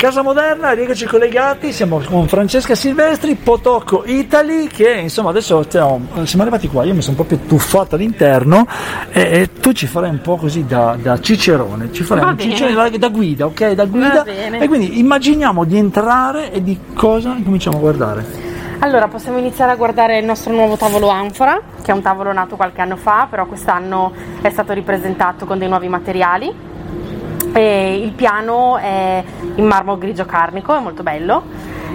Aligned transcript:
Casa 0.00 0.22
Moderna, 0.22 0.70
rieccoci 0.70 1.04
collegati, 1.04 1.74
siamo 1.74 1.98
con 2.00 2.26
Francesca 2.26 2.74
Silvestri, 2.74 3.34
Potocco 3.34 4.02
Italy, 4.06 4.66
che 4.66 4.92
insomma 4.92 5.28
adesso 5.28 5.62
siamo, 5.68 6.06
siamo 6.22 6.40
arrivati 6.40 6.68
qua, 6.68 6.84
io 6.84 6.94
mi 6.94 7.02
sono 7.02 7.16
proprio 7.16 7.40
tuffato 7.46 7.96
all'interno 7.96 8.66
e, 9.10 9.20
e 9.20 9.52
tu 9.60 9.72
ci 9.72 9.86
farai 9.86 10.08
un 10.08 10.22
po' 10.22 10.36
così 10.36 10.64
da, 10.64 10.96
da 10.98 11.20
cicerone, 11.20 11.92
ci 11.92 12.02
farai 12.02 12.24
Va 12.24 12.30
un 12.30 12.36
bene. 12.36 12.50
cicerone 12.50 12.90
da, 12.90 12.96
da 12.96 13.08
guida, 13.10 13.44
ok? 13.44 13.72
Da 13.72 13.84
guida. 13.84 14.22
bene. 14.22 14.60
E 14.60 14.68
quindi 14.68 14.98
immaginiamo 15.00 15.64
di 15.64 15.76
entrare 15.76 16.50
e 16.50 16.62
di 16.62 16.78
cosa 16.94 17.36
cominciamo 17.44 17.76
a 17.76 17.80
guardare. 17.80 18.24
Allora, 18.78 19.06
possiamo 19.08 19.36
iniziare 19.36 19.72
a 19.72 19.76
guardare 19.76 20.18
il 20.18 20.24
nostro 20.24 20.54
nuovo 20.54 20.76
tavolo 20.76 21.08
Anfora, 21.10 21.60
che 21.82 21.90
è 21.90 21.94
un 21.94 22.00
tavolo 22.00 22.32
nato 22.32 22.56
qualche 22.56 22.80
anno 22.80 22.96
fa, 22.96 23.26
però 23.28 23.44
quest'anno 23.44 24.12
è 24.40 24.48
stato 24.48 24.72
ripresentato 24.72 25.44
con 25.44 25.58
dei 25.58 25.68
nuovi 25.68 25.88
materiali. 25.88 26.68
E 27.52 27.96
il 27.96 28.12
piano 28.12 28.76
è 28.76 29.22
in 29.56 29.66
marmo 29.66 29.98
grigio 29.98 30.24
carnico, 30.24 30.76
è 30.76 30.80
molto 30.80 31.02
bello. 31.02 31.42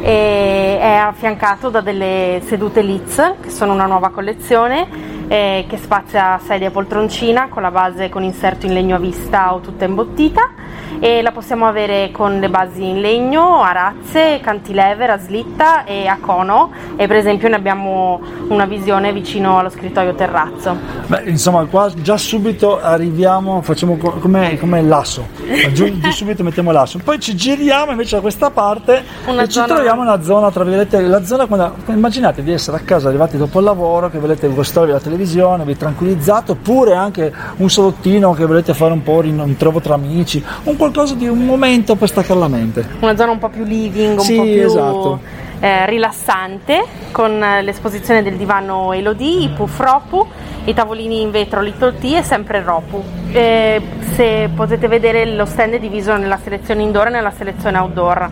E 0.00 0.78
è 0.80 0.94
affiancato 0.94 1.68
da 1.68 1.80
delle 1.80 2.40
sedute 2.46 2.80
Litz, 2.80 3.34
che 3.40 3.50
sono 3.50 3.72
una 3.72 3.86
nuova 3.86 4.08
collezione 4.10 5.11
eh, 5.32 5.64
che 5.66 5.78
spazia 5.78 6.38
sedia 6.44 6.68
e 6.68 6.70
poltroncina 6.70 7.48
con 7.48 7.62
la 7.62 7.70
base 7.70 8.10
con 8.10 8.22
inserto 8.22 8.66
in 8.66 8.74
legno 8.74 8.96
a 8.96 8.98
vista 8.98 9.54
o 9.54 9.60
tutta 9.60 9.86
imbottita. 9.86 10.50
E 10.98 11.22
la 11.22 11.32
possiamo 11.32 11.66
avere 11.66 12.10
con 12.12 12.38
le 12.38 12.50
basi 12.50 12.86
in 12.86 13.00
legno, 13.00 13.62
a 13.62 13.72
razze, 13.72 14.40
cantilever, 14.42 15.10
a 15.10 15.18
slitta 15.18 15.84
e 15.84 16.06
a 16.06 16.18
cono. 16.20 16.70
E 16.96 17.06
per 17.06 17.16
esempio 17.16 17.48
ne 17.48 17.56
abbiamo 17.56 18.20
una 18.48 18.66
visione 18.66 19.10
vicino 19.12 19.58
allo 19.58 19.70
scrittoio 19.70 20.14
terrazzo. 20.14 20.76
Beh, 21.06 21.22
insomma, 21.24 21.64
qua 21.64 21.90
già 21.94 22.18
subito 22.18 22.78
arriviamo, 22.78 23.62
facciamo 23.62 23.96
co- 23.96 24.18
come, 24.20 24.58
come 24.58 24.82
l'asso, 24.82 25.26
giù, 25.72 25.90
giù 25.98 26.10
subito 26.10 26.44
mettiamo 26.44 26.70
l'asso, 26.70 27.00
poi 27.02 27.18
ci 27.18 27.34
giriamo 27.34 27.90
invece 27.90 28.16
da 28.16 28.20
questa 28.20 28.50
parte 28.50 29.02
Una 29.26 29.42
e 29.42 29.46
ci 29.46 29.52
zona- 29.52 29.66
troviamo 29.66 30.02
una 30.02 30.22
zona, 30.22 30.50
tra 30.50 30.62
virgolette, 30.62 31.00
la 31.00 31.24
zona 31.24 31.46
quando, 31.46 31.74
immaginate 31.86 32.42
di 32.42 32.52
essere 32.52 32.76
a 32.76 32.80
casa 32.80 33.08
arrivati 33.08 33.36
dopo 33.38 33.58
il 33.58 33.64
lavoro, 33.64 34.10
che 34.10 34.18
volete 34.18 34.46
gustarvi 34.48 34.92
la 34.92 35.00
televisione, 35.00 35.20
vi 35.64 35.76
tranquillizzate, 35.76 36.52
oppure 36.52 36.94
anche 36.94 37.32
un 37.56 37.70
salottino 37.70 38.32
che 38.32 38.44
volete 38.44 38.74
fare 38.74 38.92
un 38.92 39.02
po' 39.02 39.20
un 39.22 39.56
trovo 39.56 39.80
tra 39.80 39.94
amici, 39.94 40.42
un 40.64 40.76
qualcosa 40.76 41.14
di 41.14 41.28
un 41.28 41.44
momento 41.44 41.94
per 41.96 42.08
staccare 42.08 42.38
la 42.38 42.48
mente. 42.48 42.86
Una 43.00 43.16
zona 43.16 43.32
un 43.32 43.38
po' 43.38 43.48
più 43.48 43.64
living, 43.64 44.18
un 44.18 44.24
Sì, 44.24 44.36
po' 44.36 44.42
più 44.42 44.62
esatto. 44.64 45.20
eh, 45.60 45.86
rilassante 45.86 46.84
con 47.12 47.42
eh, 47.42 47.62
l'esposizione 47.62 48.22
del 48.22 48.36
divano 48.36 48.92
Elodie, 48.92 49.44
i 49.44 49.48
puff 49.50 49.78
Ropu, 49.80 50.26
i 50.64 50.74
tavolini 50.74 51.20
in 51.20 51.30
vetro 51.30 51.60
Little 51.60 51.94
T 51.98 52.04
e 52.04 52.22
sempre 52.22 52.62
Ropu. 52.62 53.02
Eh, 53.32 53.80
se 54.14 54.50
potete 54.54 54.88
vedere 54.88 55.24
lo 55.26 55.44
stand 55.44 55.74
è 55.74 55.78
diviso 55.78 56.16
nella 56.16 56.38
selezione 56.42 56.82
indoor 56.82 57.08
e 57.08 57.10
nella 57.10 57.32
selezione 57.32 57.78
outdoor. 57.78 58.30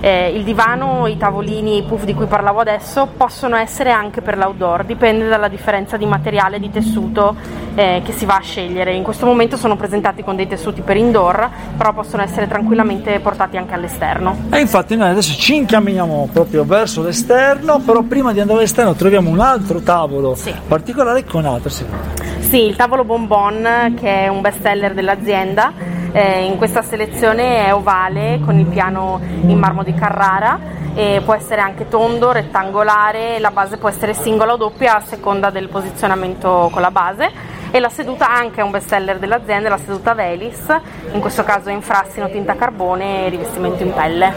Eh, 0.00 0.30
il 0.30 0.44
divano, 0.44 1.06
i 1.06 1.16
tavolini 1.16 1.78
i 1.78 1.82
puff 1.82 2.04
di 2.04 2.14
cui 2.14 2.26
parlavo 2.26 2.60
adesso 2.60 3.08
possono 3.16 3.56
essere 3.56 3.90
anche 3.90 4.20
per 4.20 4.36
l'outdoor, 4.38 4.84
dipende 4.84 5.28
dalla 5.28 5.48
differenza 5.48 5.96
di 5.96 6.06
materiale, 6.06 6.60
di 6.60 6.70
tessuto 6.70 7.34
eh, 7.74 8.02
che 8.04 8.12
si 8.12 8.24
va 8.24 8.36
a 8.36 8.40
scegliere. 8.40 8.94
In 8.94 9.02
questo 9.02 9.26
momento 9.26 9.56
sono 9.56 9.76
presentati 9.76 10.22
con 10.22 10.36
dei 10.36 10.46
tessuti 10.46 10.82
per 10.82 10.96
indoor, 10.96 11.48
però 11.76 11.92
possono 11.92 12.22
essere 12.22 12.46
tranquillamente 12.46 13.18
portati 13.20 13.56
anche 13.56 13.74
all'esterno. 13.74 14.36
E 14.50 14.60
infatti 14.60 14.94
noi 14.96 15.10
adesso 15.10 15.34
ci 15.34 15.56
incamminiamo 15.56 16.28
proprio 16.32 16.64
verso 16.64 17.02
l'esterno, 17.02 17.80
però 17.80 18.02
prima 18.02 18.32
di 18.32 18.40
andare 18.40 18.58
all'esterno 18.60 18.94
troviamo 18.94 19.30
un 19.30 19.40
altro 19.40 19.80
tavolo 19.80 20.34
Sì. 20.34 20.54
particolare 20.66 21.24
con 21.24 21.44
altre 21.44 21.70
sequenze. 21.70 22.26
Sì, 22.48 22.62
il 22.64 22.76
tavolo 22.76 23.04
Bonbon, 23.04 23.94
che 23.98 24.24
è 24.24 24.28
un 24.28 24.40
best 24.40 24.62
seller 24.62 24.94
dell'azienda, 24.94 25.72
eh, 26.12 26.44
in 26.44 26.56
questa 26.56 26.82
selezione 26.82 27.66
è 27.66 27.74
ovale 27.74 28.40
con 28.44 28.58
il 28.58 28.66
piano 28.66 29.20
in 29.42 29.58
marmo 29.58 29.82
di 29.82 29.94
Carrara 29.94 30.58
e 30.94 31.20
può 31.24 31.34
essere 31.34 31.60
anche 31.60 31.88
tondo, 31.88 32.32
rettangolare, 32.32 33.38
la 33.38 33.50
base 33.50 33.76
può 33.76 33.88
essere 33.88 34.14
singola 34.14 34.54
o 34.54 34.56
doppia 34.56 34.96
a 34.96 35.00
seconda 35.00 35.50
del 35.50 35.68
posizionamento 35.68 36.68
con 36.72 36.80
la 36.82 36.90
base 36.90 37.56
e 37.70 37.80
la 37.80 37.88
seduta 37.88 38.30
anche 38.30 38.60
è 38.60 38.64
un 38.64 38.70
best 38.70 38.88
seller 38.88 39.18
dell'azienda, 39.18 39.68
la 39.68 39.78
seduta 39.78 40.14
Velis, 40.14 40.64
in 41.12 41.20
questo 41.20 41.44
caso 41.44 41.68
in 41.70 41.82
frassino, 41.82 42.28
tinta 42.30 42.54
carbone 42.54 43.26
e 43.26 43.28
rivestimento 43.28 43.82
in 43.82 43.92
pelle. 43.92 44.32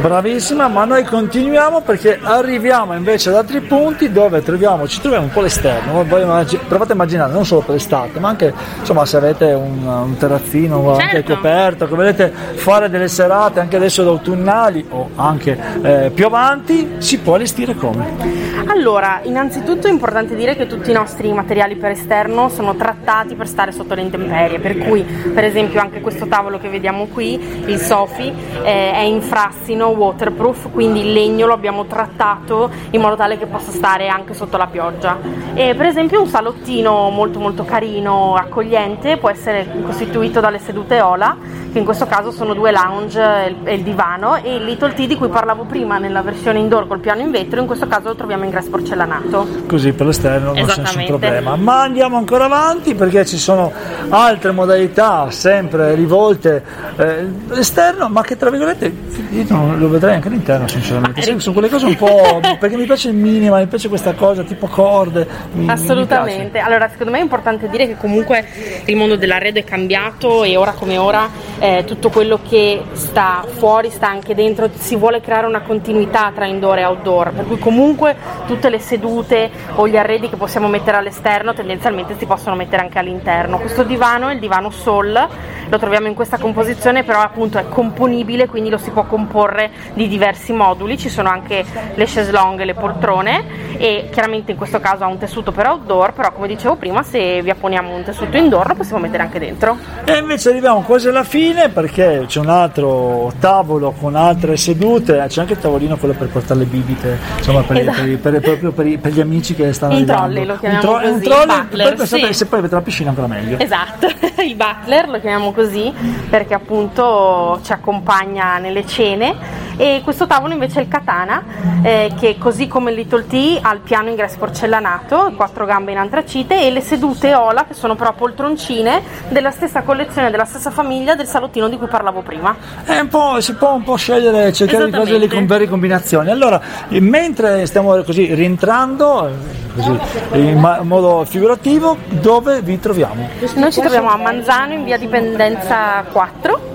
Bravissima, 0.00 0.68
ma 0.68 0.84
noi 0.84 1.04
continuiamo 1.04 1.80
perché 1.82 2.18
arriviamo 2.22 2.94
invece 2.94 3.28
ad 3.30 3.36
altri 3.36 3.60
punti 3.60 4.10
dove 4.10 4.42
troviamo, 4.42 4.86
ci 4.88 5.00
troviamo 5.00 5.26
un 5.26 5.32
po' 5.32 5.40
all'esterno. 5.40 6.02
Provate 6.02 6.92
a 6.92 6.94
immaginare, 6.94 7.32
non 7.32 7.44
solo 7.44 7.60
per 7.60 7.74
l'estate, 7.74 8.18
ma 8.18 8.28
anche 8.28 8.52
insomma, 8.78 9.04
se 9.06 9.16
avete 9.16 9.52
un, 9.52 9.86
un 9.86 10.16
terrazzino 10.16 10.92
anche 10.92 11.10
Certo. 11.12 11.34
coperto, 11.34 11.86
che 11.86 11.94
volete 11.94 12.32
fare 12.54 12.88
delle 12.88 13.08
serate 13.08 13.60
anche 13.60 13.76
adesso 13.76 14.02
autunnali 14.02 14.86
o 14.90 15.10
anche 15.16 15.58
eh, 15.82 16.10
più 16.14 16.26
avanti, 16.26 16.94
si 16.98 17.18
può 17.18 17.34
allestire 17.34 17.74
come? 17.74 18.60
Allora, 18.66 19.20
innanzitutto 19.24 19.86
è 19.86 19.90
importante 19.90 20.34
dire 20.34 20.56
che 20.56 20.66
tutti 20.66 20.90
i 20.90 20.94
nostri 20.94 21.32
materiali 21.32 21.76
per 21.76 21.90
esterno 21.90 22.48
sono 22.48 22.71
trattati 22.74 23.34
per 23.34 23.46
stare 23.46 23.72
sotto 23.72 23.94
le 23.94 24.02
intemperie, 24.02 24.58
per 24.58 24.78
cui 24.78 25.02
per 25.02 25.44
esempio 25.44 25.80
anche 25.80 26.00
questo 26.00 26.26
tavolo 26.26 26.58
che 26.58 26.68
vediamo 26.68 27.06
qui, 27.06 27.34
il 27.66 27.78
Sofi, 27.78 28.32
eh, 28.62 28.92
è 28.92 29.00
in 29.00 29.20
frassino 29.22 29.88
waterproof, 29.88 30.70
quindi 30.70 31.00
il 31.00 31.12
legno 31.12 31.46
lo 31.46 31.52
abbiamo 31.52 31.86
trattato 31.86 32.70
in 32.90 33.00
modo 33.00 33.16
tale 33.16 33.38
che 33.38 33.46
possa 33.46 33.70
stare 33.70 34.08
anche 34.08 34.34
sotto 34.34 34.56
la 34.56 34.66
pioggia. 34.66 35.18
E 35.54 35.74
per 35.74 35.86
esempio 35.86 36.20
un 36.20 36.26
salottino 36.26 37.10
molto 37.10 37.38
molto 37.38 37.64
carino, 37.64 38.34
accogliente, 38.34 39.16
può 39.16 39.30
essere 39.30 39.66
costituito 39.84 40.40
dalle 40.40 40.58
sedute 40.58 41.00
Ola, 41.00 41.36
che 41.72 41.78
in 41.78 41.84
questo 41.84 42.06
caso 42.06 42.30
sono 42.30 42.52
due 42.54 42.70
lounge 42.70 43.56
e 43.64 43.74
il- 43.74 43.82
divano, 43.82 44.36
e 44.42 44.56
il 44.56 44.64
Little 44.64 44.92
T 44.92 45.06
di 45.06 45.16
cui 45.16 45.28
parlavo 45.28 45.64
prima 45.64 45.98
nella 45.98 46.20
versione 46.22 46.58
indoor 46.58 46.86
col 46.86 47.00
piano 47.00 47.22
in 47.22 47.30
vetro, 47.30 47.60
in 47.60 47.66
questo 47.66 47.86
caso 47.88 48.08
lo 48.08 48.14
troviamo 48.14 48.44
in 48.44 48.50
grass 48.50 48.66
porcellanato. 48.68 49.46
Così 49.66 49.92
per 49.92 50.06
l'esterno 50.06 50.52
non 50.52 50.66
c'è 50.66 50.80
nessun 50.80 51.04
problema. 51.06 51.56
Ma 51.56 51.82
andiamo 51.82 52.16
ancora 52.18 52.44
avanti 52.44 52.94
perché 52.94 53.24
ci 53.24 53.38
sono 53.38 53.72
altre 54.10 54.50
modalità 54.52 55.30
sempre 55.30 55.94
rivolte 55.94 56.62
eh, 56.96 57.26
all'esterno, 57.50 58.08
ma 58.08 58.22
che 58.22 58.36
tra 58.36 58.50
virgolette 58.50 58.94
io 59.30 59.44
non 59.48 59.78
lo 59.78 59.88
vedrei 59.88 60.14
anche 60.14 60.28
all'interno 60.28 60.68
sinceramente. 60.68 61.22
Sì, 61.22 61.34
sono 61.38 61.54
quelle 61.54 61.68
cose 61.70 61.86
un 61.86 61.96
po'. 61.96 62.40
perché 62.60 62.76
mi 62.76 62.84
piace 62.84 63.08
il 63.08 63.14
minima, 63.14 63.58
mi 63.58 63.66
piace 63.66 63.88
questa 63.88 64.12
cosa 64.12 64.42
tipo 64.42 64.66
corde. 64.66 65.26
mi- 65.52 65.64
mi 65.64 65.70
Assolutamente, 65.70 66.58
allora 66.58 66.88
secondo 66.88 67.12
me 67.12 67.18
è 67.18 67.22
importante 67.22 67.68
dire 67.68 67.86
che 67.86 67.96
comunque 67.96 68.46
il 68.84 68.96
mondo 68.96 69.16
dell'arredo 69.16 69.58
è 69.58 69.64
cambiato 69.64 70.44
e 70.44 70.56
ora 70.56 70.72
come 70.72 70.98
ora 70.98 71.28
eh, 71.62 71.84
tutto 71.86 72.10
quello 72.10 72.40
che 72.42 72.82
sta 72.94 73.44
fuori 73.46 73.88
sta 73.88 74.08
anche 74.08 74.34
dentro, 74.34 74.68
si 74.74 74.96
vuole 74.96 75.20
creare 75.20 75.46
una 75.46 75.60
continuità 75.60 76.32
tra 76.34 76.44
indoor 76.44 76.78
e 76.78 76.84
outdoor, 76.84 77.30
per 77.30 77.46
cui 77.46 77.58
comunque 77.60 78.16
tutte 78.48 78.68
le 78.68 78.80
sedute 78.80 79.48
o 79.76 79.86
gli 79.86 79.96
arredi 79.96 80.28
che 80.28 80.34
possiamo 80.34 80.66
mettere 80.66 80.96
all'esterno 80.96 81.54
tendenzialmente 81.54 82.16
si 82.18 82.26
possono 82.26 82.56
mettere 82.56 82.82
anche 82.82 82.98
all'interno. 82.98 83.58
Questo 83.58 83.84
divano 83.84 84.28
è 84.28 84.34
il 84.34 84.40
divano 84.40 84.70
Sol, 84.70 85.28
lo 85.68 85.78
troviamo 85.78 86.08
in 86.08 86.14
questa 86.14 86.36
composizione 86.36 87.04
però 87.04 87.20
appunto 87.20 87.58
è 87.58 87.68
componibile 87.68 88.48
quindi 88.48 88.68
lo 88.68 88.78
si 88.78 88.90
può 88.90 89.04
comporre 89.04 89.70
di 89.94 90.08
diversi 90.08 90.52
moduli, 90.52 90.98
ci 90.98 91.08
sono 91.08 91.28
anche 91.28 91.64
le 91.94 92.04
chaise 92.06 92.32
longue 92.32 92.64
e 92.64 92.66
le 92.66 92.74
poltrone 92.74 93.76
e 93.76 94.08
chiaramente 94.10 94.50
in 94.50 94.56
questo 94.56 94.80
caso 94.80 95.04
ha 95.04 95.06
un 95.06 95.18
tessuto 95.18 95.52
per 95.52 95.68
outdoor, 95.68 96.12
però 96.12 96.32
come 96.32 96.48
dicevo 96.48 96.74
prima 96.74 97.04
se 97.04 97.40
vi 97.40 97.50
apponiamo 97.50 97.94
un 97.94 98.02
tessuto 98.02 98.36
indoor 98.36 98.66
lo 98.66 98.74
possiamo 98.74 99.00
mettere 99.00 99.22
anche 99.22 99.38
dentro. 99.38 99.78
E 100.04 100.18
invece 100.18 100.48
arriviamo 100.48 100.80
quasi 100.80 101.06
alla 101.06 101.22
fine 101.22 101.50
perché 101.72 102.24
c'è 102.26 102.40
un 102.40 102.48
altro 102.48 103.32
tavolo 103.38 103.92
con 103.92 104.14
altre 104.16 104.56
sedute, 104.56 105.24
c'è 105.28 105.40
anche 105.40 105.52
il 105.54 105.58
tavolino 105.58 105.96
quello 105.96 106.14
per 106.14 106.28
portare 106.28 106.60
le 106.60 106.66
bibite, 106.66 107.18
insomma 107.38 107.62
per, 107.62 107.76
Esatto. 107.78 108.02
per, 108.02 108.18
per- 108.18 108.40
proprio 108.40 108.72
per, 108.72 108.98
per 108.98 109.12
gli 109.12 109.20
amici 109.20 109.54
che 109.54 109.72
stanno 109.72 109.92
Un 109.94 109.98
arrivando. 109.98 110.22
trolley, 110.22 110.44
lo 110.46 110.52
un, 110.54 110.58
chiamiamo 110.58 110.94
un 110.96 111.12
così, 111.12 111.24
trolley, 111.24 111.46
butler, 111.62 111.86
poi 111.88 111.96
pensate 111.96 112.26
sì. 112.26 112.32
se 112.32 112.46
poi 112.46 112.58
avete 112.58 112.74
la 112.74 112.80
piscina 112.82 113.08
ancora 113.10 113.26
meglio. 113.26 113.58
Esatto, 113.58 114.06
il 114.42 114.54
butler 114.56 115.08
lo 115.08 115.20
chiamiamo 115.20 115.52
così 115.52 115.92
perché 116.28 116.54
appunto 116.54 117.60
ci 117.62 117.72
accompagna 117.72 118.58
nelle 118.58 118.86
cene 118.86 119.61
e 119.76 120.00
questo 120.04 120.26
tavolo 120.26 120.52
invece 120.52 120.80
è 120.80 120.82
il 120.82 120.88
katana 120.88 121.42
eh, 121.82 122.12
che 122.18 122.36
così 122.38 122.68
come 122.68 122.90
il 122.90 122.96
Little 122.96 123.26
T 123.26 123.58
ha 123.60 123.72
il 123.72 123.80
piano 123.80 124.08
in 124.08 124.14
grass 124.14 124.36
porcellanato, 124.36 125.32
quattro 125.36 125.64
gambe 125.64 125.92
in 125.92 125.98
antracite 125.98 126.62
e 126.62 126.70
le 126.70 126.80
sedute 126.80 127.34
Ola 127.34 127.64
che 127.64 127.74
sono 127.74 127.94
però 127.94 128.12
poltroncine 128.12 129.02
della 129.28 129.50
stessa 129.50 129.82
collezione, 129.82 130.30
della 130.30 130.44
stessa 130.44 130.70
famiglia 130.70 131.14
del 131.14 131.26
salottino 131.26 131.68
di 131.68 131.76
cui 131.76 131.88
parlavo 131.88 132.20
prima. 132.22 132.54
È 132.84 132.98
un 132.98 133.08
po', 133.08 133.40
si 133.40 133.54
può 133.54 133.74
un 133.74 133.82
po' 133.82 133.96
scegliere, 133.96 134.52
cercare 134.52 134.86
di 134.86 134.90
fare 134.92 135.04
delle 135.04 135.28
con- 135.28 135.46
varie 135.46 135.68
combinazioni. 135.68 136.30
Allora, 136.30 136.60
mentre 136.88 137.66
stiamo 137.66 138.02
così 138.02 138.32
rientrando, 138.34 139.30
così, 139.74 139.98
in 140.34 140.58
ma- 140.58 140.82
modo 140.82 141.24
figurativo, 141.24 141.96
dove 142.08 142.60
vi 142.62 142.78
troviamo? 142.78 143.28
Noi 143.54 143.72
ci 143.72 143.80
troviamo 143.80 144.10
a 144.10 144.16
Manzano 144.16 144.74
in 144.74 144.84
via 144.84 144.96
Dipendenza 144.96 146.04
4 146.10 146.71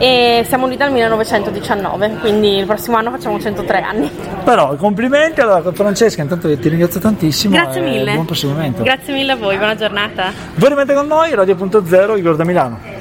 e 0.00 0.46
siamo 0.48 0.66
lì 0.66 0.78
dal 0.78 0.90
1919, 0.90 2.16
quindi 2.20 2.56
il 2.56 2.64
prossimo 2.64 2.96
anno 2.96 3.10
facciamo 3.10 3.38
103 3.38 3.82
anni. 3.82 4.10
Però 4.42 4.74
complimenti 4.76 5.42
allora 5.42 5.62
Francesca, 5.72 6.22
intanto 6.22 6.48
ti 6.58 6.68
ringrazio 6.70 7.00
tantissimo. 7.00 7.54
Grazie 7.54 7.82
e 7.82 7.84
mille. 7.84 8.14
Buon 8.14 8.24
proseguimento. 8.24 8.82
Grazie 8.82 9.12
mille 9.12 9.32
a 9.32 9.36
voi, 9.36 9.58
buona 9.58 9.74
giornata. 9.74 10.32
Voi 10.54 10.70
rimanete 10.70 10.94
con 10.94 11.06
noi, 11.06 11.34
Radio.0, 11.34 12.16
Igor 12.16 12.36
da 12.36 12.44
Milano. 12.44 12.99